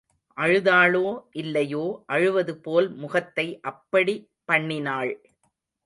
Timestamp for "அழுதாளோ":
0.37-1.03